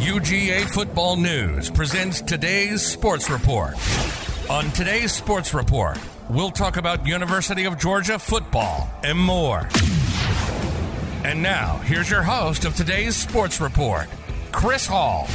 [0.00, 3.74] UGA Football News presents today's Sports Report.
[4.48, 5.98] On today's Sports Report,
[6.30, 9.68] we'll talk about University of Georgia football and more.
[11.22, 14.06] And now, here's your host of today's Sports Report,
[14.52, 15.28] Chris Hall.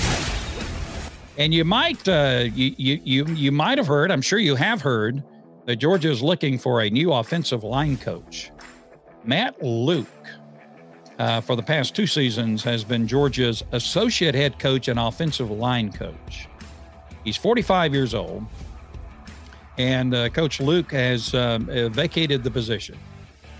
[1.37, 4.81] And you might uh, you, you you you might have heard, I'm sure you have
[4.81, 5.23] heard,
[5.65, 8.49] that Georgia is looking for a new offensive line coach.
[9.23, 10.07] Matt Luke,
[11.19, 15.91] uh, for the past two seasons, has been Georgia's associate head coach and offensive line
[15.91, 16.47] coach.
[17.23, 18.45] He's 45 years old,
[19.77, 22.97] and uh, Coach Luke has um, uh, vacated the position.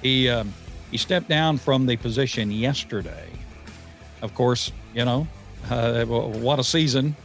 [0.01, 0.53] He um,
[0.91, 3.27] he stepped down from the position yesterday.
[4.21, 5.27] Of course, you know
[5.69, 7.15] uh, what a season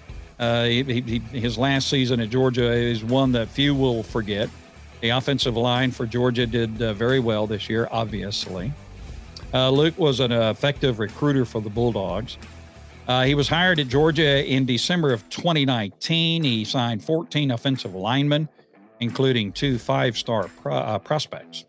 [0.40, 4.48] uh, he, he, his last season at Georgia is one that few will forget.
[5.02, 8.72] The offensive line for Georgia did very well this year, obviously.
[9.52, 12.38] Uh, Luke was an effective recruiter for the Bulldogs.
[13.08, 16.44] Uh, he was hired at Georgia in December of 2019.
[16.44, 18.48] He signed 14 offensive linemen,
[19.00, 21.64] including two five star pro- uh, prospects.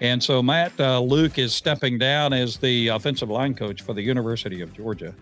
[0.00, 4.02] And so Matt uh, Luke is stepping down as the offensive line coach for the
[4.02, 5.14] University of Georgia.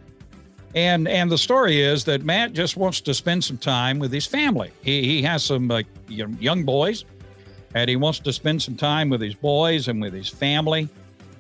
[0.74, 4.26] And and the story is that Matt just wants to spend some time with his
[4.26, 4.72] family.
[4.82, 5.70] He, he has some
[6.08, 7.04] young boys,
[7.74, 10.88] and he wants to spend some time with his boys and with his family.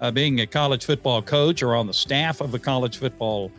[0.04, 3.50] Uh, being a college football coach or on the staff of a college football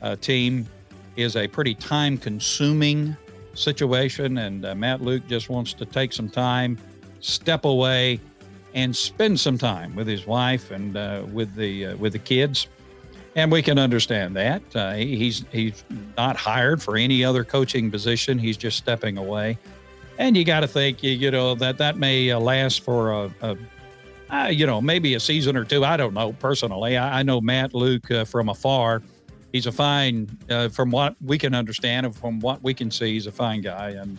[0.00, 0.66] uh, team
[1.14, 3.16] is a pretty time consuming
[3.54, 4.38] situation.
[4.38, 6.76] And uh, Matt Luke just wants to take some time,
[7.20, 8.18] step away,
[8.74, 12.66] and spend some time with his wife and uh, with the uh, with the kids
[13.36, 14.60] and we can understand that.
[14.74, 15.84] Uh, he's he's
[16.16, 18.40] not hired for any other coaching position.
[18.40, 19.56] He's just stepping away,
[20.18, 23.56] and you got to think you, know that that may last for a, a
[24.32, 25.84] uh, you know maybe a season or two.
[25.84, 26.96] I don't know personally.
[26.96, 29.02] I, I know Matt Luke uh, from afar.
[29.52, 33.12] He's a fine, uh, from what we can understand and from what we can see,
[33.12, 34.16] he's a fine guy and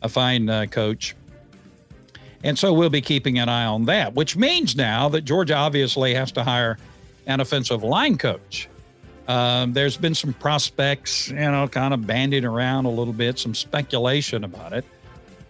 [0.00, 1.14] a fine uh, coach.
[2.42, 6.14] And so we'll be keeping an eye on that, which means now that Georgia obviously
[6.14, 6.78] has to hire
[7.26, 8.68] an offensive line coach.
[9.28, 13.54] Um, there's been some prospects, you know, kind of banding around a little bit, some
[13.54, 14.84] speculation about it.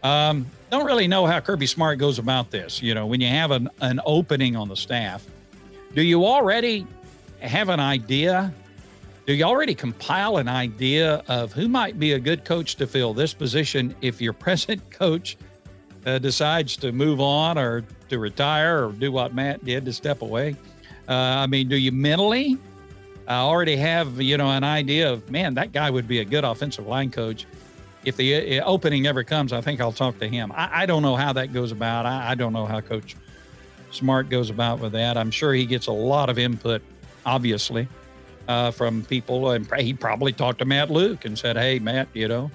[0.02, 2.82] Um, don't really know how Kirby Smart goes about this.
[2.82, 5.24] You know, when you have an, an opening on the staff,
[5.94, 6.86] do you already
[7.40, 8.52] have an idea?
[9.26, 13.14] Do you already compile an idea of who might be a good coach to fill
[13.14, 15.36] this position if your present coach
[16.06, 20.22] uh, decides to move on or to retire or do what Matt did to step
[20.22, 20.56] away?
[21.08, 22.58] Uh, I mean, do you mentally
[23.28, 26.44] uh, already have you know an idea of man that guy would be a good
[26.44, 27.46] offensive line coach?
[28.04, 30.52] If the uh, opening ever comes, I think I'll talk to him.
[30.52, 32.06] I, I don't know how that goes about.
[32.06, 33.16] I, I, don't know how Coach
[33.90, 35.16] Smart goes about with that.
[35.16, 36.82] I'm sure he gets a lot of input,
[37.24, 37.88] obviously,
[38.48, 42.28] uh, from people, and he probably talked to Matt Luke and said, "Hey, Matt, you
[42.28, 42.50] know,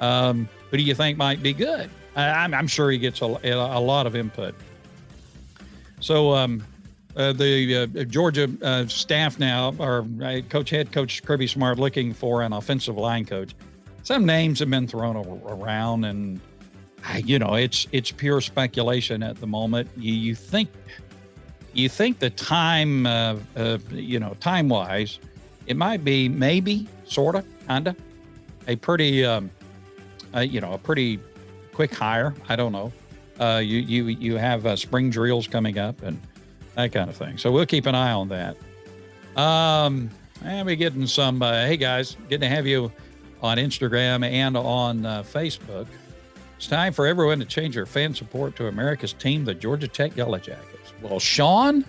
[0.00, 3.80] um, who do you think might be good?" I, am sure he gets a, a,
[3.80, 4.54] lot of input.
[6.00, 6.64] So um,
[7.14, 12.14] uh, the uh, Georgia uh, staff now, or uh, coach head coach Kirby Smart, looking
[12.14, 13.54] for an offensive line coach.
[14.06, 16.40] Some names have been thrown around, and
[17.24, 19.90] you know it's it's pure speculation at the moment.
[19.96, 20.68] You, you think
[21.72, 25.18] you think the time, uh, uh, you know, time wise,
[25.66, 27.96] it might be maybe sorta, kinda,
[28.68, 29.50] a pretty, um,
[30.38, 31.18] you know, a pretty
[31.74, 32.32] quick hire.
[32.48, 32.92] I don't know.
[33.58, 36.16] you you you have uh, spring drills coming up and
[36.76, 37.38] that kind of thing.
[37.38, 38.56] So we'll keep an eye on that.
[39.36, 40.10] Um,
[40.44, 42.92] and we're getting some, uh, hey guys, good to have you
[43.42, 45.86] on Instagram and on uh, Facebook.
[46.56, 50.16] It's time for everyone to change their fan support to America's team, the Georgia Tech
[50.16, 50.92] Yellow Jackets.
[51.02, 51.84] Well, Sean,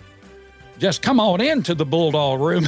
[0.78, 2.66] just come on into the Bulldog room.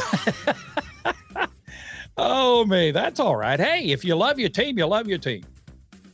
[2.16, 3.60] oh, me, that's all right.
[3.60, 5.44] Hey, if you love your team, you love your team,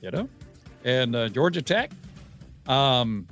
[0.01, 0.29] you know?
[0.85, 1.93] And uh, Georgia Tech,
[2.67, 3.29] um,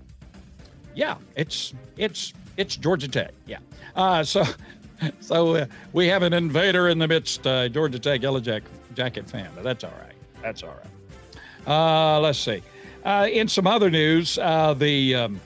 [0.94, 3.32] yeah, it's, it's, it's Georgia Tech.
[3.46, 3.58] Yeah.
[3.96, 4.44] Uh, so
[5.20, 8.62] so uh, we have an invader in the midst, uh, Georgia Tech Yellow Jack,
[8.94, 10.14] Jacket fan, but that's all right.
[10.42, 11.66] That's all right.
[11.66, 12.62] Uh, let's see.
[13.04, 15.40] Uh, in some other news, uh, the um,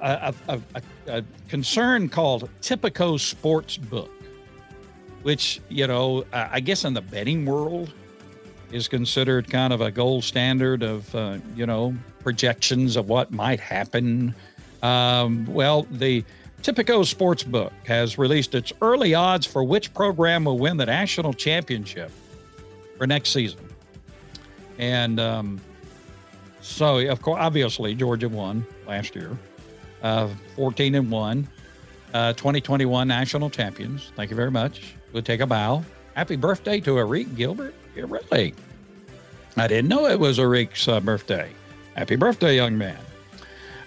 [0.00, 4.10] a, a, a, a, concern called Tipico Sports Book,
[5.22, 7.92] which you know, I guess in the betting world
[8.70, 13.60] is considered kind of a gold standard of uh, you know projections of what might
[13.60, 14.34] happen
[14.82, 16.24] um, well, the
[16.62, 22.10] Tipico Sportsbook has released its early odds for which program will win the national championship
[22.96, 23.60] for next season.
[24.78, 25.60] And um,
[26.60, 29.36] so, of course, obviously, Georgia won last year,
[30.02, 31.48] uh, 14 and 1.
[32.14, 34.12] uh, 2021 national champions.
[34.16, 34.94] Thank you very much.
[35.12, 35.84] We'll take a bow.
[36.14, 37.74] Happy birthday to Arik Gilbert.
[37.94, 38.54] Yeah, really.
[39.56, 41.50] I didn't know it was Arik's uh, birthday.
[41.96, 42.98] Happy birthday, young man.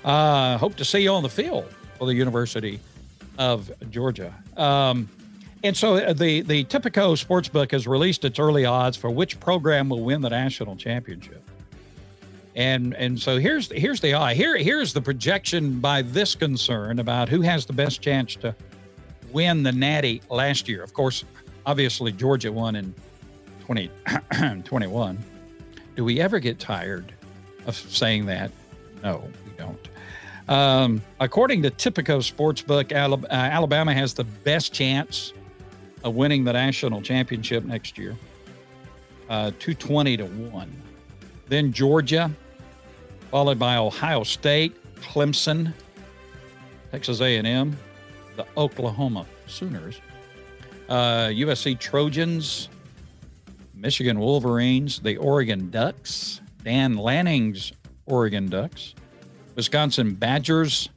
[0.03, 1.71] Uh, hope to see you on the field
[2.01, 2.80] for the University
[3.38, 4.33] of Georgia.
[4.57, 5.07] Um,
[5.63, 10.01] and so the the Tipico Sportsbook has released its early odds for which program will
[10.01, 11.48] win the national championship.
[12.56, 14.33] And and so here's here's the eye.
[14.33, 18.56] Here here's the projection by this concern about who has the best chance to
[19.31, 20.81] win the Natty last year.
[20.81, 21.24] Of course,
[21.68, 22.95] obviously Georgia won in
[23.68, 25.19] 2021.
[25.95, 27.13] Do we ever get tired
[27.68, 28.50] of saying that?
[29.04, 29.91] No, we don't.
[30.51, 35.31] Um, according to Tipico Sportsbook, uh, Alabama has the best chance
[36.03, 38.18] of winning the national championship next year,
[39.30, 40.81] uh, 220 to 1.
[41.48, 42.30] Then Georgia,
[43.30, 45.74] followed by Ohio State, Clemson,
[46.92, 47.77] Texas A&M,
[48.36, 50.01] the Oklahoma Sooners,
[50.89, 52.68] uh, USC Trojans,
[53.74, 57.71] Michigan Wolverines, the Oregon Ducks, Dan Lanning's
[58.06, 58.95] Oregon Ducks,
[59.56, 60.89] Wisconsin Badgers,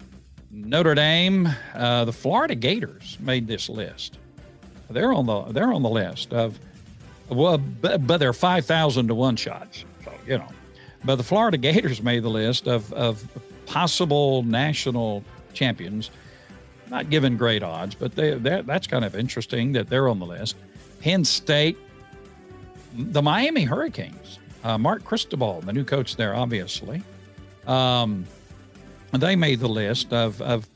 [0.51, 4.19] Notre Dame, uh, the Florida Gators made this list.
[4.91, 6.59] They're on the they're on the list of
[7.29, 9.85] well, but, but they're five thousand to one shots.
[10.05, 10.49] So you know,
[11.05, 13.27] but the Florida Gators made the list of of
[13.67, 16.11] possible national champions.
[16.91, 20.57] Not given great odds, but they that's kind of interesting that they're on the list.
[21.01, 21.77] Penn State,
[22.95, 27.03] the Miami Hurricanes, uh, Mark Cristobal, the new coach there, obviously.
[27.67, 28.27] Um,
[29.23, 30.69] they made the list of, of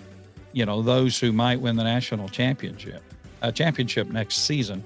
[0.52, 3.02] you know those who might win the national championship
[3.42, 4.82] uh, championship next season.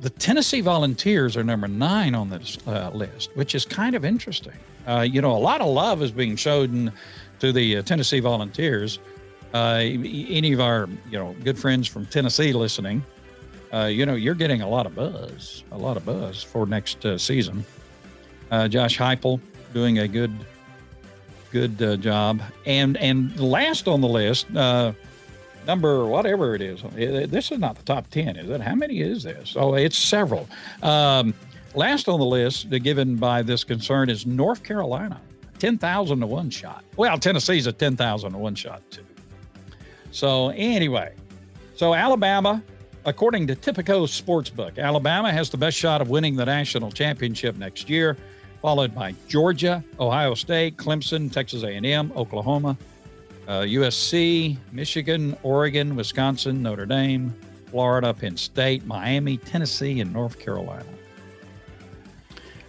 [0.00, 4.52] The Tennessee Volunteers are number nine on this uh, list, which is kind of interesting.
[4.86, 6.92] Uh, you know, a lot of love is being shown
[7.40, 9.00] to the uh, Tennessee Volunteers.
[9.52, 13.04] Uh, any of our you know good friends from Tennessee listening,
[13.72, 17.04] uh, you know, you're getting a lot of buzz, a lot of buzz for next
[17.18, 17.64] season.
[18.50, 19.40] Josh Heupel
[19.74, 20.32] doing a good
[21.50, 22.42] good uh, job.
[22.66, 24.92] And and last on the list, uh,
[25.66, 26.82] number whatever it is.
[27.30, 28.60] This is not the top ten, is it?
[28.60, 29.54] How many is this?
[29.56, 30.48] Oh, it's several.
[30.82, 31.34] Um,
[31.74, 35.20] last on the list, uh, given by this concern, is North Carolina,
[35.58, 36.84] ten thousand to one shot.
[36.96, 39.04] Well, Tennessee's a ten thousand to one shot too.
[40.10, 41.14] So anyway,
[41.74, 42.62] so Alabama.
[43.04, 47.88] According to Tipico Sportsbook, Alabama has the best shot of winning the national championship next
[47.88, 48.18] year
[48.60, 52.76] followed by Georgia, Ohio State, Clemson, Texas A&M, Oklahoma,
[53.46, 57.34] uh, USC, Michigan, Oregon, Wisconsin, Notre Dame,
[57.70, 60.84] Florida, Penn State, Miami, Tennessee, and North Carolina.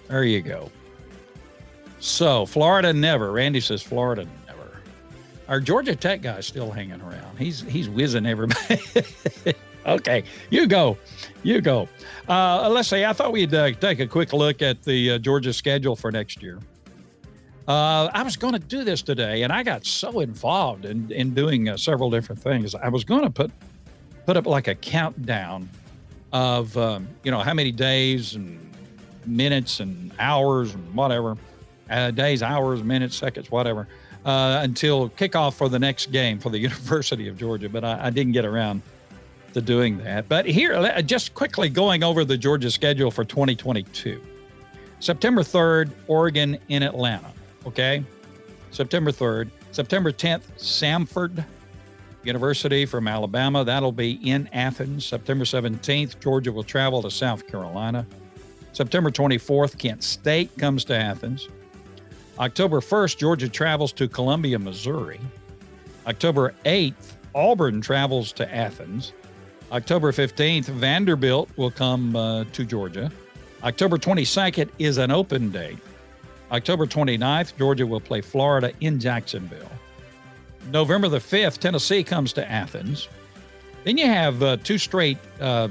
[0.07, 0.71] There you go.
[1.99, 3.31] So Florida never.
[3.31, 4.81] Randy says Florida never.
[5.47, 7.37] Our Georgia Tech guy's still hanging around.
[7.37, 8.81] He's he's whizzing everybody.
[9.89, 10.97] okay, you go,
[11.43, 11.87] you go.
[12.27, 15.53] Uh, let's say I thought we'd uh, take a quick look at the uh, Georgia
[15.53, 16.59] schedule for next year.
[17.67, 21.33] Uh, I was going to do this today, and I got so involved in in
[21.33, 22.75] doing uh, several different things.
[22.75, 23.51] I was going to put
[24.25, 25.69] put up like a countdown
[26.31, 28.59] of um, you know how many days and
[29.25, 31.37] minutes and hours and whatever,
[31.89, 33.87] uh, days, hours, minutes, seconds, whatever,
[34.25, 37.69] until kickoff for the next game for the University of Georgia.
[37.69, 38.81] But I, I didn't get around
[39.59, 40.27] to doing that.
[40.29, 44.21] But here, uh, just quickly going over the Georgia schedule for 2022.
[44.99, 47.31] September 3rd, Oregon in Atlanta.
[47.65, 48.03] Okay.
[48.71, 49.49] September 3rd.
[49.71, 51.45] September 10th, Samford
[52.23, 53.63] University from Alabama.
[53.63, 55.05] That'll be in Athens.
[55.05, 58.05] September 17th, Georgia will travel to South Carolina.
[58.73, 61.47] September 24th, Kent State comes to Athens.
[62.39, 65.19] October 1st, Georgia travels to Columbia, Missouri.
[66.07, 69.13] October 8th, Auburn travels to Athens.
[69.71, 73.11] October 15th, Vanderbilt will come uh, to Georgia.
[73.63, 75.77] October 22nd is an open date.
[76.51, 79.69] October 29th, Georgia will play Florida in Jacksonville.
[80.71, 83.07] November the 5th, Tennessee comes to Athens.
[83.83, 85.69] Then you have uh, two straight uh,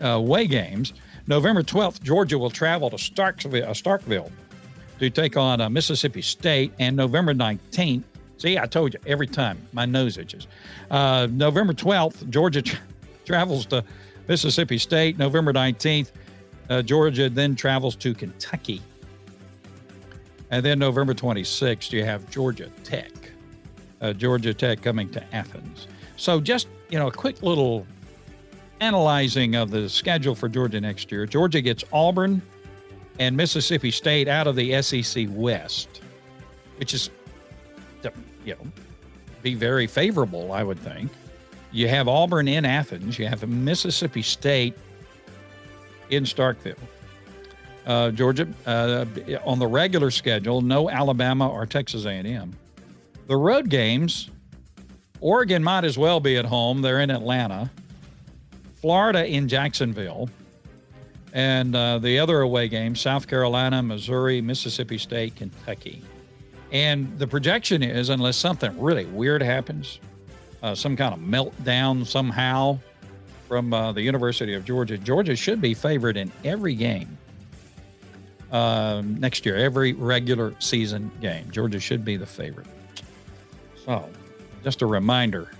[0.00, 0.92] away games.
[1.26, 4.30] November 12th, Georgia will travel to Starkville, uh, Starkville
[4.98, 6.72] to take on uh, Mississippi State.
[6.78, 8.04] And November 19th,
[8.38, 10.46] see, I told you every time, my nose itches.
[10.90, 12.62] Uh, November 12th, Georgia
[13.24, 13.84] travels to
[14.28, 16.12] Mississippi State November 19th.
[16.70, 18.80] Uh, Georgia then travels to Kentucky.
[20.50, 23.10] And then November 26th, you have Georgia Tech.
[24.00, 25.88] Uh, Georgia Tech coming to Athens.
[26.16, 27.86] So just, you know, a quick little
[28.80, 31.26] analyzing of the schedule for Georgia next year.
[31.26, 32.42] Georgia gets Auburn
[33.18, 36.02] and Mississippi State out of the SEC West,
[36.78, 37.10] which is,
[38.44, 38.66] you know,
[39.42, 41.10] be very favorable, I would think.
[41.74, 43.18] You have Auburn in Athens.
[43.18, 44.76] You have Mississippi State
[46.08, 46.78] in Starkville.
[47.84, 49.04] Uh, Georgia uh,
[49.44, 52.54] on the regular schedule, no Alabama or Texas A&M.
[53.26, 54.30] The road games,
[55.20, 56.80] Oregon might as well be at home.
[56.80, 57.68] They're in Atlanta.
[58.76, 60.30] Florida in Jacksonville.
[61.32, 66.04] And uh, the other away games, South Carolina, Missouri, Mississippi State, Kentucky.
[66.70, 69.98] And the projection is, unless something really weird happens,
[70.64, 72.78] uh, some kind of meltdown somehow
[73.48, 77.18] from uh, the University of Georgia, Georgia should be favored in every game
[78.50, 81.50] uh, next year, every regular season game.
[81.50, 82.66] Georgia should be the favorite.
[83.84, 84.08] So,
[84.62, 85.50] just a reminder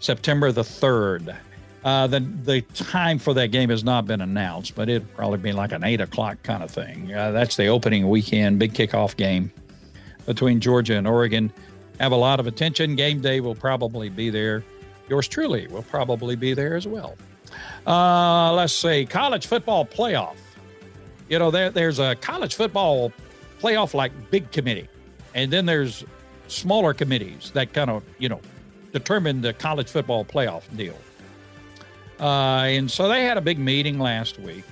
[0.00, 1.36] September the 3rd.
[1.84, 5.52] Uh, the the time for that game has not been announced, but it'll probably be
[5.52, 7.12] like an eight o'clock kind of thing.
[7.14, 9.52] Uh, that's the opening weekend, big kickoff game
[10.24, 11.52] between Georgia and Oregon.
[12.00, 12.94] Have a lot of attention.
[12.96, 14.62] Game day will probably be there.
[15.08, 17.16] Yours truly will probably be there as well.
[17.86, 20.36] Uh, let's see, college football playoff.
[21.28, 23.12] You know, there, there's a college football
[23.60, 24.88] playoff like big committee,
[25.34, 26.04] and then there's
[26.48, 28.40] smaller committees that kind of you know
[28.92, 30.96] determine the college football playoff deal.
[32.18, 34.64] Uh, and so they had a big meeting last week.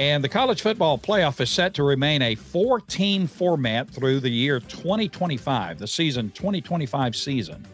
[0.00, 4.30] And the college football playoff is set to remain a four team format through the
[4.30, 7.66] year 2025, the season 2025 season.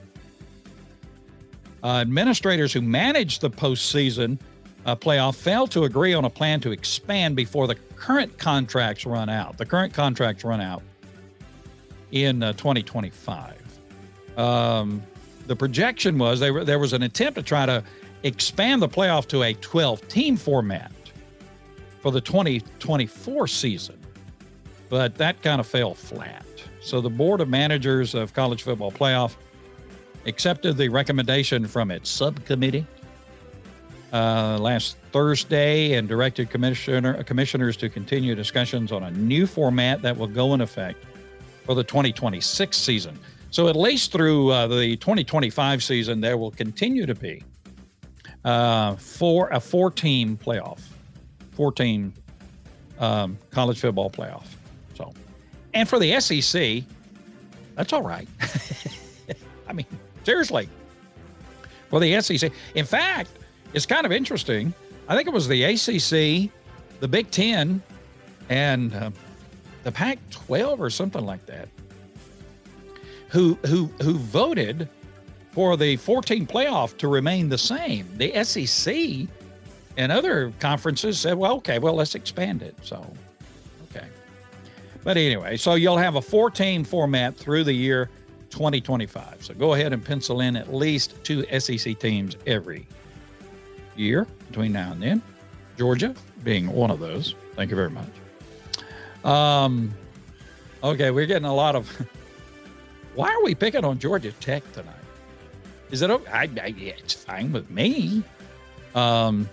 [1.84, 4.40] Uh, administrators who manage the postseason
[4.86, 9.28] uh, playoff failed to agree on a plan to expand before the current contracts run
[9.28, 9.56] out.
[9.56, 10.82] The current contracts run out
[12.10, 13.78] in uh, 2025.
[14.36, 15.00] Um,
[15.46, 17.84] the projection was they were, there was an attempt to try to
[18.24, 20.90] expand the playoff to a 12 team format
[22.06, 23.98] for the 2024 season,
[24.88, 26.46] but that kind of fell flat.
[26.80, 29.34] So the Board of Managers of College Football Playoff
[30.24, 32.86] accepted the recommendation from its subcommittee
[34.12, 40.16] uh, last Thursday and directed commissioner, commissioners to continue discussions on a new format that
[40.16, 41.04] will go in effect
[41.64, 43.18] for the 2026 season.
[43.50, 47.42] So, at least through uh, the 2025 season, there will continue to be
[48.44, 50.78] uh, for a four team playoff,
[51.56, 52.12] four team
[52.98, 54.46] um, college football playoff.
[54.94, 55.12] So,
[55.74, 56.84] and for the SEC,
[57.74, 58.28] that's all right.
[59.68, 59.86] I mean,
[60.22, 60.68] seriously,
[61.88, 62.52] for the SEC.
[62.74, 63.30] In fact,
[63.72, 64.72] it's kind of interesting.
[65.08, 66.50] I think it was the ACC,
[67.00, 67.82] the Big Ten,
[68.48, 69.10] and uh,
[69.82, 71.68] the Pac-12 or something like that,
[73.28, 74.88] who who who voted
[75.52, 78.06] for the 14 playoff to remain the same.
[78.16, 79.26] The SEC
[79.96, 82.76] and other conferences said, well, okay, well, let's expand it.
[82.82, 83.06] So,
[83.90, 84.06] okay.
[85.04, 88.10] But anyway, so you'll have a 14 format through the year
[88.50, 89.44] 2025.
[89.44, 92.86] So go ahead and pencil in at least two SEC teams every
[93.96, 95.22] year between now and then.
[95.78, 97.34] Georgia being one of those.
[97.54, 98.08] Thank you very much.
[99.24, 99.94] Um,
[100.82, 101.88] okay, we're getting a lot of.
[103.14, 104.94] Why are we picking on Georgia Tech tonight?
[105.90, 106.30] Is it okay?
[106.30, 108.22] I, I, it's fine with me.
[108.94, 109.48] Um,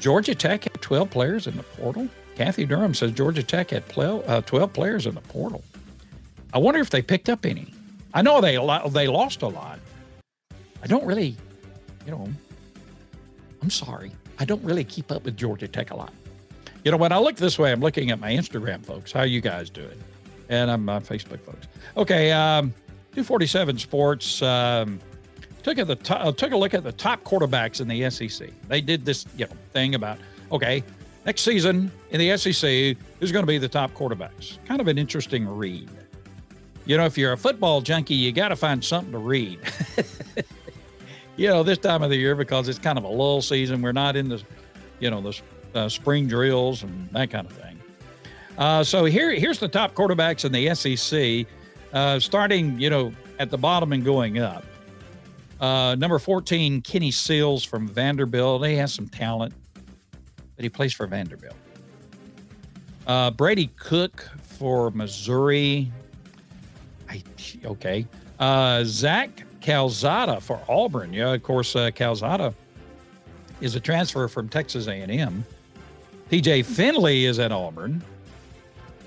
[0.00, 2.08] Georgia Tech had 12 players in the portal.
[2.34, 5.62] Kathy Durham says Georgia Tech had 12, uh, 12 players in the portal.
[6.52, 7.72] I wonder if they picked up any.
[8.12, 8.56] I know they
[8.90, 9.78] they lost a lot.
[10.82, 11.36] I don't really,
[12.06, 12.28] you know,
[13.62, 14.10] I'm sorry.
[14.38, 16.12] I don't really keep up with Georgia Tech a lot.
[16.82, 19.12] You know, when I look this way, I'm looking at my Instagram folks.
[19.12, 20.02] How you guys doing?
[20.48, 21.68] And I'm uh, Facebook folks.
[21.96, 22.70] Okay, um,
[23.12, 24.40] 247 Sports.
[24.40, 24.98] Um,
[25.60, 28.50] took at the to- uh, took a look at the top quarterbacks in the SEC.
[28.68, 30.18] They did this you know thing about
[30.52, 30.82] okay,
[31.24, 34.58] next season in the SEC, who's going to be the top quarterbacks?
[34.64, 35.88] Kind of an interesting read.
[36.86, 39.60] You know, if you're a football junkie, you got to find something to read.
[41.36, 43.82] you know, this time of the year because it's kind of a lull season.
[43.82, 44.42] We're not in the,
[44.98, 45.40] you know, the
[45.74, 47.78] uh, spring drills and that kind of thing.
[48.58, 51.46] Uh, so here, here's the top quarterbacks in the SEC,
[51.92, 54.64] uh, starting, you know, at the bottom and going up.
[55.60, 58.66] Uh, number 14, Kenny Seals from Vanderbilt.
[58.66, 59.52] He has some talent,
[60.56, 61.54] but he plays for Vanderbilt.
[63.06, 65.92] Uh, Brady Cook for Missouri.
[67.08, 67.22] I,
[67.64, 68.06] okay.
[68.38, 71.12] Uh, Zach Calzada for Auburn.
[71.12, 72.54] Yeah, of course, uh, Calzada
[73.60, 75.44] is a transfer from Texas A&M.
[76.30, 78.02] TJ Finley is at Auburn.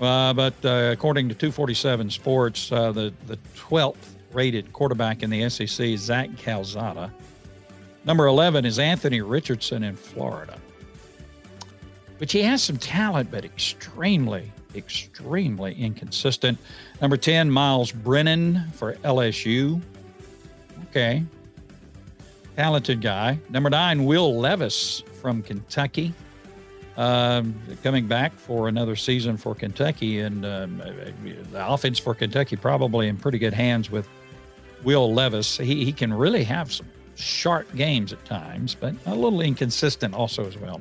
[0.00, 5.48] Uh, but uh, according to 247 Sports, uh, the, the 12th rated quarterback in the
[5.48, 7.12] SEC, Zach Calzada.
[8.04, 10.58] Number 11 is Anthony Richardson in Florida.
[12.18, 16.58] But he has some talent, but extremely, extremely inconsistent.
[17.00, 19.80] Number 10, Myles Brennan for LSU.
[20.90, 21.24] Okay.
[22.56, 23.38] Talented guy.
[23.50, 26.14] Number nine, Will Levis from Kentucky.
[26.96, 30.20] Um, coming back for another season for Kentucky.
[30.20, 30.78] And um,
[31.50, 34.08] the offense for Kentucky probably in pretty good hands with
[34.84, 35.56] Will Levis.
[35.58, 36.86] He, he can really have some
[37.16, 40.80] sharp games at times, but a little inconsistent also as well.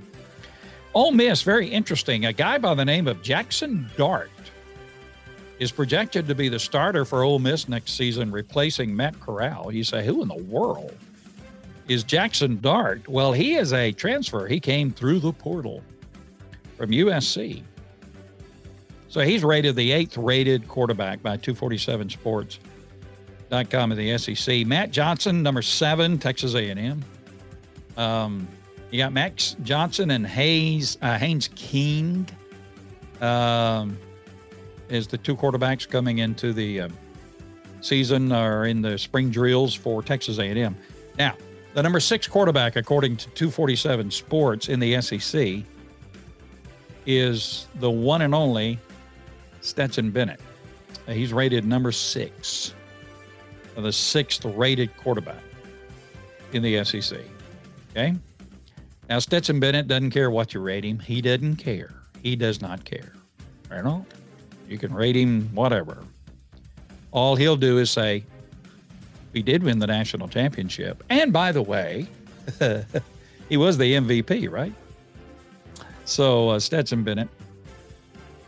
[0.94, 2.26] Ole Miss, very interesting.
[2.26, 4.30] A guy by the name of Jackson Dart
[5.60, 9.72] is projected to be the starter for Ole Miss next season, replacing Matt Corral.
[9.72, 10.96] You say, who in the world
[11.88, 13.08] is Jackson Dart?
[13.08, 14.48] Well, he is a transfer.
[14.48, 15.82] He came through the portal
[16.78, 17.64] from USC.
[19.08, 22.10] So he's rated the eighth rated quarterback by 247
[23.54, 24.66] Sports.com of the SEC.
[24.66, 27.04] Max Johnson, number seven, Texas A&M.
[27.98, 28.48] Um,
[28.90, 32.28] you got Max Johnson and Hayes uh, Haynes King
[33.22, 33.98] um,
[34.90, 36.90] is the two quarterbacks coming into the uh,
[37.82, 40.76] season or in the spring drills for Texas A&M.
[41.20, 41.36] Now,
[41.76, 45.64] the number six quarterback, according to 247 Sports in the SEC,
[47.06, 48.80] is the one and only
[49.62, 50.40] Stetson Bennett.
[51.08, 52.74] He's rated number six,
[53.76, 55.44] uh, the sixth rated quarterback
[56.52, 57.20] in the SEC.
[57.92, 58.16] Okay.
[59.10, 61.00] Now, Stetson Bennett doesn't care what you rate him.
[61.00, 61.94] He doesn't care.
[62.22, 63.14] He does not care.
[63.70, 64.06] You know,
[64.70, 66.04] you can rate him whatever.
[67.12, 68.24] All he'll do is say,
[69.34, 71.04] we did win the national championship.
[71.10, 72.08] And by the way,
[73.50, 74.74] he was the MVP, right?
[76.06, 77.30] So uh, Stetson Bennett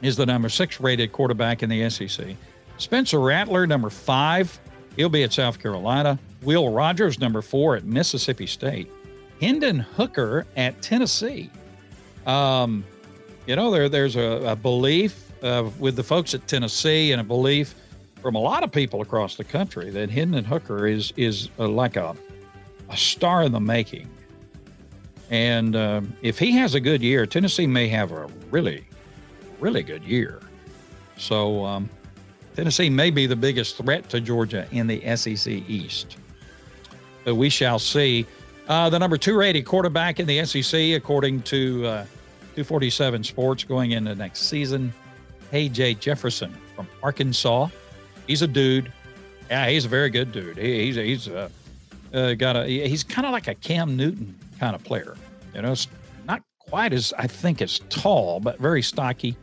[0.02, 2.36] is the number six rated quarterback in the SEC.
[2.78, 4.60] Spencer Rattler, number five,
[4.96, 6.20] he'll be at South Carolina.
[6.42, 8.92] Will Rogers, number four at Mississippi State.
[9.42, 11.50] Hendon Hooker at Tennessee.
[12.26, 12.86] Um,
[13.48, 17.24] you know, there there's a, a belief uh, with the folks at Tennessee and a
[17.24, 17.76] belief
[18.22, 21.96] from a lot of people across the country that Hendon Hooker is is uh, like
[21.96, 22.16] a
[22.90, 24.10] a star in the making.
[25.30, 28.86] And uh, if he has a good year, Tennessee may have a really,
[29.60, 30.40] really good year.
[31.18, 31.90] So um,
[32.56, 36.18] Tennessee may be the biggest threat to Georgia in the SEC East.
[37.24, 38.26] But we shall see.
[38.68, 42.06] Uh, the number two rated quarterback in the SEC, according to uh,
[42.56, 44.94] 247 Sports, going into next season,
[45.52, 47.68] KJ Jefferson from Arkansas.
[48.26, 48.92] He's a dude.
[49.50, 50.58] Yeah, he's a very good dude.
[50.58, 51.50] He, he's he's uh,
[52.14, 55.16] uh, got a he's kind of like a Cam Newton kind of player.
[55.54, 55.76] You know,
[56.26, 59.36] not quite as I think as tall, but very stocky.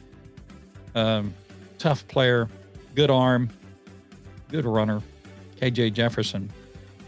[0.95, 1.35] Um,
[1.79, 2.49] tough player,
[2.95, 3.51] good arm,
[4.51, 5.03] good runner.
[5.63, 6.51] KJ Jefferson.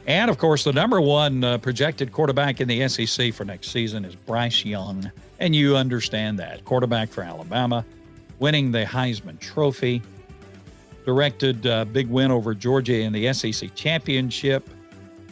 [0.07, 4.05] And of course, the number one uh, projected quarterback in the SEC for next season
[4.05, 5.11] is Bryce Young.
[5.41, 6.65] And you understand that.
[6.65, 7.85] Quarterback for Alabama,
[8.39, 10.03] winning the Heisman Trophy,
[11.05, 14.69] directed uh, big win over Georgia in the SEC Championship.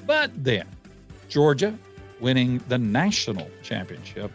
[0.04, 0.66] But then,
[1.28, 1.78] Georgia
[2.18, 4.32] winning the national championship.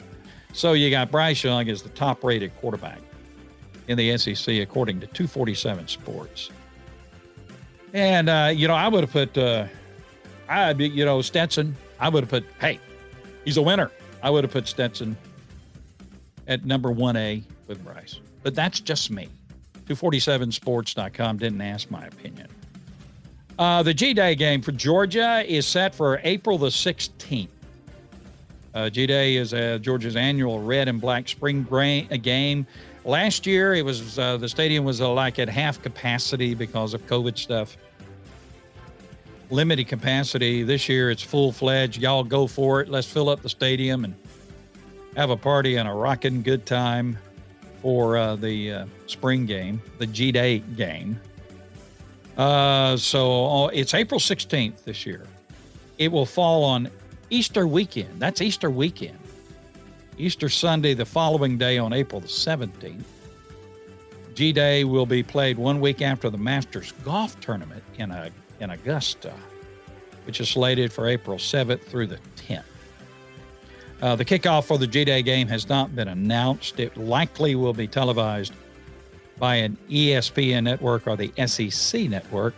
[0.54, 3.00] So you got Bryce Young as the top rated quarterback
[3.88, 6.50] in the SEC, according to 247 Sports.
[7.94, 9.68] And, uh, you know, I would have put, uh,
[10.50, 12.80] I, you know, Stetson, I would have put, hey,
[13.46, 13.92] he's a winner.
[14.22, 15.18] I would have put Stetson
[16.48, 18.20] at number 1A with Bryce.
[18.44, 19.30] But that's just me.
[19.88, 22.48] 247sports.com didn't ask my opinion.
[23.58, 27.48] Uh, the G Day game for Georgia is set for April the 16th.
[28.74, 31.64] Uh, G Day is uh, Georgia's annual red and black spring
[32.22, 32.68] game.
[33.08, 37.08] Last year, it was uh, the stadium was uh, like at half capacity because of
[37.08, 37.78] COVID stuff.
[39.50, 40.64] Limited capacity.
[40.64, 42.02] This year, it's full fledged.
[42.02, 42.90] Y'all go for it.
[42.90, 44.14] Let's fill up the stadium and
[45.16, 47.18] have a party and a rocking good time
[47.82, 51.18] for uh, the uh, spring game, the G Day game.
[52.38, 55.26] Uh, so uh, it's April 16th this year.
[55.98, 56.90] It will fall on
[57.30, 58.20] Easter weekend.
[58.20, 59.18] That's Easter weekend.
[60.18, 63.04] Easter Sunday, the following day on April the 17th.
[64.34, 68.72] G Day will be played one week after the Masters Golf Tournament in, a, in
[68.72, 69.34] Augusta,
[70.26, 72.64] which is slated for April 7th through the 10th.
[74.02, 76.80] Uh, the kickoff for the G Day game has not been announced.
[76.80, 78.54] It likely will be televised
[79.40, 82.56] by an ESPN network or the SEC network.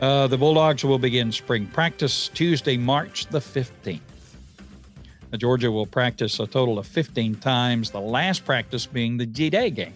[0.00, 4.00] Uh, the Bulldogs will begin spring practice Tuesday, March the 15th.
[5.36, 9.70] Georgia will practice a total of 15 times, the last practice being the G Day
[9.70, 9.94] game.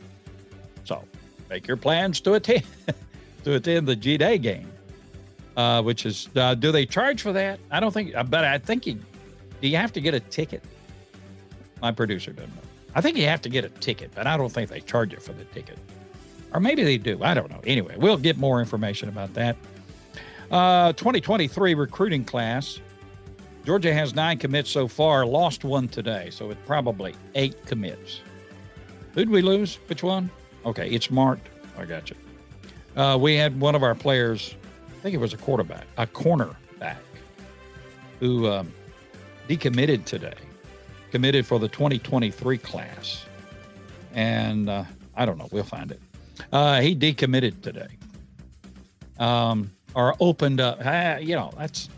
[0.85, 1.05] So
[1.49, 2.65] make your plans to attend
[3.45, 4.71] to attend the G Day game,
[5.57, 7.61] uh, which is uh, do they charge for that?
[7.71, 8.99] I don't think, but I think you
[9.61, 10.63] do you have to get a ticket?
[11.81, 12.63] My producer doesn't know.
[12.95, 15.21] I think you have to get a ticket, but I don't think they charge you
[15.21, 15.79] for the ticket.
[16.53, 17.23] Or maybe they do.
[17.23, 17.61] I don't know.
[17.65, 19.57] Anyway, we'll get more information about that.
[20.51, 22.81] Uh, 2023 recruiting class.
[23.71, 28.21] Georgia has nine commits so far, lost one today, so it's probably eight commits.
[29.15, 29.77] Who'd we lose?
[29.87, 30.29] Which one?
[30.67, 31.47] Okay, it's marked.
[31.79, 32.17] I got you.
[33.01, 34.57] Uh, we had one of our players,
[34.89, 36.97] I think it was a quarterback, a cornerback,
[38.19, 38.73] who um,
[39.49, 40.35] decommitted today,
[41.13, 43.25] committed for the 2023 class.
[44.15, 44.83] And uh,
[45.15, 46.01] I don't know, we'll find it.
[46.51, 47.99] Uh, he decommitted today.
[49.21, 51.89] Um, or opened up, uh, you know, that's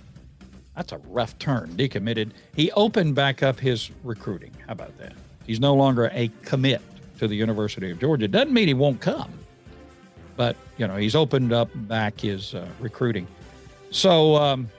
[0.76, 2.30] that's a rough turn, decommitted.
[2.54, 4.52] He opened back up his recruiting.
[4.66, 5.12] How about that?
[5.46, 6.80] He's no longer a commit
[7.18, 8.28] to the University of Georgia.
[8.28, 9.32] Doesn't mean he won't come,
[10.36, 13.26] but you know he's opened up back his uh, recruiting.
[13.90, 14.70] So, um,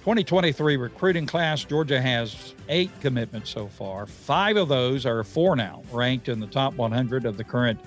[0.00, 4.06] 2023 recruiting class, Georgia has eight commitments so far.
[4.06, 7.78] Five of those are four now ranked in the top 100 of the current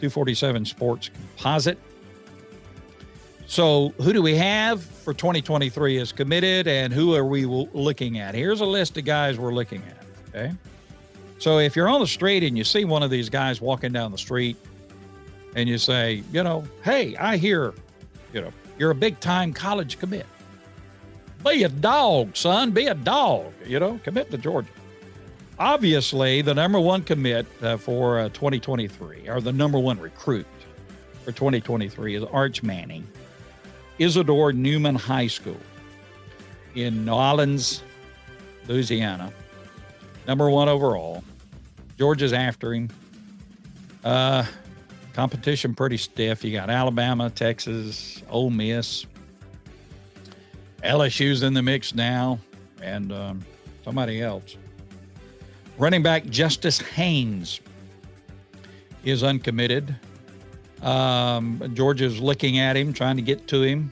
[0.00, 1.78] 247 Sports Composite.
[3.48, 8.34] So, who do we have for 2023 is committed, and who are we looking at?
[8.34, 10.04] Here's a list of guys we're looking at.
[10.30, 10.52] Okay.
[11.38, 14.10] So, if you're on the street and you see one of these guys walking down
[14.10, 14.56] the street,
[15.54, 17.72] and you say, you know, hey, I hear,
[18.32, 20.26] you know, you're a big time college commit.
[21.44, 22.72] Be a dog, son.
[22.72, 23.52] Be a dog.
[23.64, 24.68] You know, commit to Georgia.
[25.58, 30.46] Obviously, the number one commit uh, for uh, 2023, or the number one recruit
[31.24, 33.06] for 2023, is Arch Manning
[33.98, 35.60] Isidore Newman High School
[36.74, 37.82] in New Orleans,
[38.68, 39.32] Louisiana.
[40.26, 41.24] Number one overall.
[41.98, 42.90] Georgia's after him.
[44.04, 44.44] Uh,
[45.14, 46.44] competition pretty stiff.
[46.44, 49.06] You got Alabama, Texas, Ole Miss.
[50.84, 52.38] LSU's in the mix now,
[52.82, 53.44] and um,
[53.82, 54.56] somebody else.
[55.78, 57.60] Running back Justice Haynes
[59.04, 59.96] is uncommitted.
[60.86, 63.90] Um, Georgia's looking at him, trying to get to him.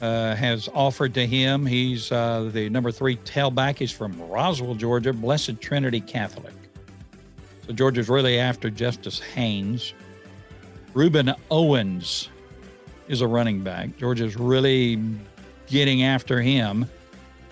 [0.00, 1.66] Uh, has offered to him.
[1.66, 3.78] He's uh, the number three tailback.
[3.78, 6.54] He's from Roswell, Georgia, Blessed Trinity Catholic.
[7.66, 9.94] So Georgia's really after Justice Haynes.
[10.94, 12.28] Rueben Owens
[13.08, 13.96] is a running back.
[13.98, 15.02] Georgia's really
[15.66, 16.86] getting after him.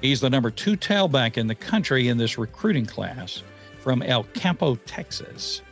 [0.01, 3.42] He's the number two tailback in the country in this recruiting class
[3.81, 5.62] from El Campo, Texas.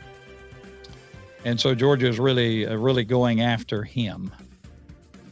[1.45, 4.33] And so Georgia is really, uh, really going after him.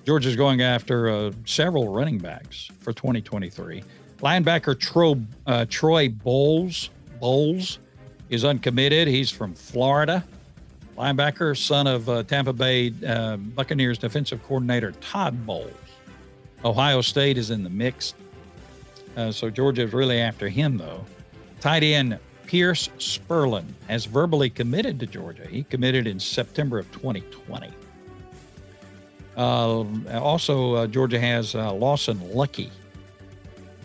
[0.05, 3.83] Georgia's going after uh, several running backs for 2023.
[4.18, 7.79] Linebacker Tro, uh, Troy Bowles, Bowles
[8.29, 9.09] is uncommitted.
[9.09, 10.25] He's from Florida.
[10.96, 15.72] Linebacker, son of uh, Tampa Bay uh, Buccaneers defensive coordinator Todd Bowles.
[16.64, 18.14] Ohio State is in the mix.
[19.16, 21.05] Uh, so Georgia is really after him, though.
[21.61, 22.18] Tight end
[22.53, 25.47] Pearce Spurlin has verbally committed to Georgia.
[25.49, 27.71] He committed in September of 2020.
[29.35, 29.85] Uh,
[30.21, 32.71] also, uh, Georgia has uh, Lawson Luckie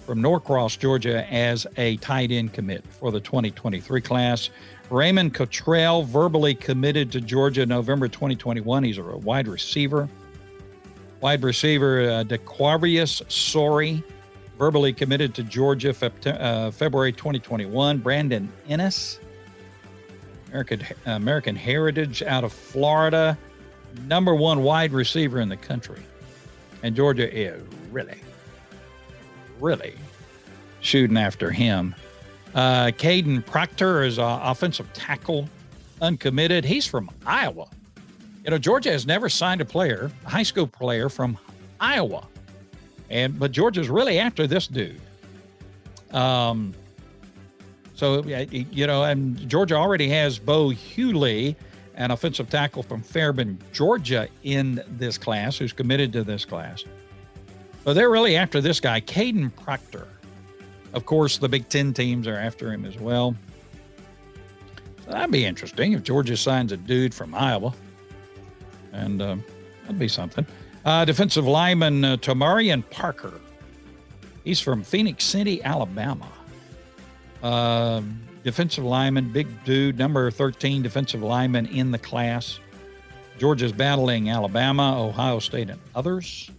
[0.06, 4.50] from Norcross, Georgia, as a tight end commit for the 2023 class.
[4.90, 8.84] Raymond Cottrell verbally committed to Georgia November 2021.
[8.84, 10.10] He's a wide receiver.
[11.22, 14.04] Wide receiver uh, DeQuavius Sori
[14.58, 15.90] verbally committed to Georgia
[16.26, 18.00] uh, February 2021.
[18.00, 19.20] Brandon Inniss,
[20.50, 23.38] American, American Heritage out of Florida,
[24.06, 26.02] number one wide receiver in the country.
[26.84, 28.20] And Georgia is really,
[29.60, 29.96] really
[30.80, 31.96] shooting after him.
[32.56, 35.50] Uh, Caden Proctor is an offensive tackle,
[36.02, 36.66] uncommitted.
[36.66, 37.68] He's from Iowa.
[38.44, 41.38] You know, Georgia has never signed a player, a high school player from
[41.80, 42.26] Iowa.
[43.10, 45.00] And but Georgia's really after this dude.
[46.12, 46.74] Um,
[47.94, 51.56] so you know, and Georgia already has Bo Hughley,
[51.96, 56.84] an offensive tackle from Fairburn, Georgia, in this class, who's committed to this class.
[57.84, 60.08] But they're really after this guy, Caden Proctor.
[60.94, 63.36] Of course, the Big Ten teams are after him as well.
[65.06, 67.74] So that'd be interesting if Georgia signs a dude from Iowa,
[68.92, 69.38] and uh,
[69.84, 70.46] that'd be something.
[70.88, 73.42] Uh, defensive lineman uh, Tamarian Parker.
[74.46, 76.30] He's from Phenix City, Alabama.
[77.44, 78.02] Uh,
[78.46, 82.62] defensive lineman, big dude, number 13 defensive lineman in the class.
[83.38, 86.50] Georgia's battling Alabama, Ohio State, and others.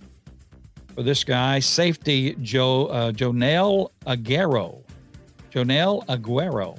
[0.94, 4.82] For this guy, safety Joe uh, Joenel Aguero.
[5.48, 6.78] Joenel Aguero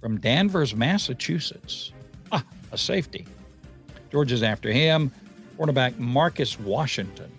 [0.00, 1.92] from Danvers, Massachusetts.
[2.32, 3.26] Ah, a safety.
[4.10, 5.12] Georgia's after him
[5.60, 7.30] quarterback Marcus Washington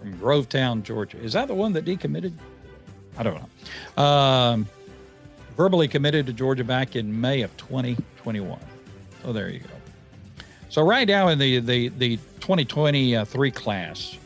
[0.00, 1.16] from Grovetown, Georgia.
[1.18, 2.32] Is that the one that decommitted?
[3.16, 3.40] I don't
[3.96, 4.02] know.
[4.02, 4.66] Um,
[5.56, 8.58] verbally committed to Georgia back in May of 2021.
[9.22, 9.68] So there you go.
[10.70, 14.18] So right now in the the the 2023 class,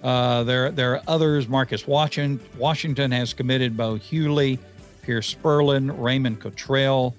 [0.00, 1.48] Uh, there, there are others.
[1.48, 4.60] Marcus Washington, Washington has committed Bo Hughley,
[5.02, 7.16] Pearce Spurlin, Raymond Cottrell,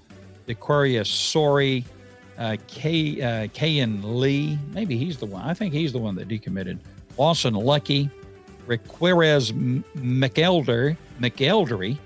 [0.48, 1.84] Dequarius Sori,
[2.38, 4.58] uh, Kay, uh, Lee.
[4.72, 5.42] Maybe he's the one.
[5.42, 6.78] I think he's the one that decommitted.
[7.16, 8.10] Lawson Luckie,
[8.66, 11.98] Requires McElder, McElderry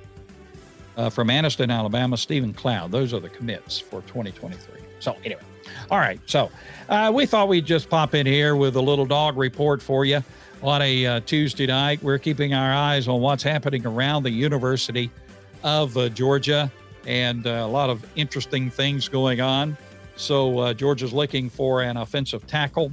[0.97, 2.91] uh, from Anniston, Alabama, Stephen Cloud.
[2.91, 4.81] Those are the commits for 2023.
[4.99, 5.41] So, anyway,
[5.89, 6.21] all right.
[6.27, 6.51] So,
[6.89, 10.21] uh, we thought we'd just pop in here with a little dog report for you
[10.61, 12.03] on a uh, Tuesday night.
[12.03, 15.13] We're keeping our eyes on what's happening around the University
[15.63, 16.73] of uh, Georgia
[17.07, 19.77] and uh, a lot of interesting things going on.
[20.19, 22.93] So, uh, Georgia's looking for an offensive tackle,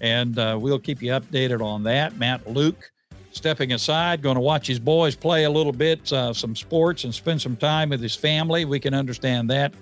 [0.00, 2.16] and uh, we'll keep you updated on that.
[2.16, 2.90] Matt Luke
[3.30, 7.14] stepping aside, going to watch his boys play a little bit, uh, some sports, and
[7.14, 8.64] spend some time with his family.
[8.64, 9.72] We can understand that.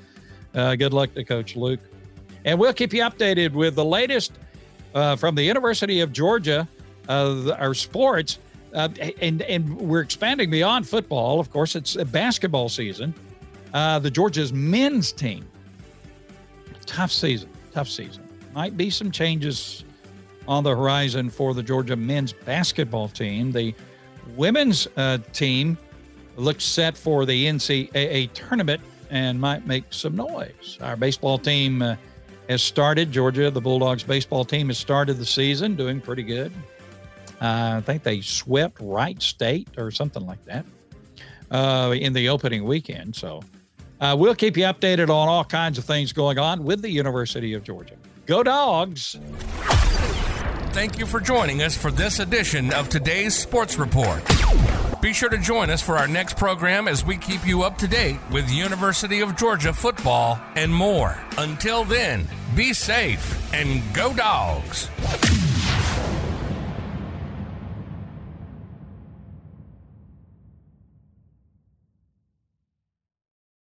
[0.54, 1.80] Uh, good luck to Coach Luke.
[2.44, 4.32] And we'll keep you updated with the latest
[4.94, 6.68] uh, from the University of Georgia,
[7.08, 8.38] our sports.
[8.74, 11.40] and, and we're expanding beyond football.
[11.40, 13.14] Of course, it's basketball season.
[13.72, 15.46] the Georgia's men's team
[16.86, 17.48] tough season.
[17.72, 18.24] Tough season.
[18.54, 19.84] Might be some changes
[20.46, 23.52] on the horizon for the Georgia men's basketball team.
[23.52, 23.74] The
[24.36, 25.78] women's uh, team
[26.36, 30.78] looks set for the NCAA tournament and might make some noise.
[30.80, 31.96] Our baseball team uh,
[32.48, 33.12] has started.
[33.12, 36.52] Georgia, the Bulldogs baseball team, has started the season doing pretty good.
[37.40, 40.64] Uh, I think they swept Wright State or something like that
[41.50, 43.14] uh, in the opening weekend.
[43.16, 43.42] So
[44.02, 47.54] uh, we'll keep you updated on all kinds of things going on with the University
[47.54, 47.94] of Georgia.
[48.26, 49.16] Go Dogs!
[50.72, 54.22] Thank you for joining us for this edition of today's Sports Report.
[55.00, 57.86] Be sure to join us for our next program as we keep you up to
[57.86, 61.16] date with University of Georgia football and more.
[61.38, 64.88] Until then, be safe and go dogs.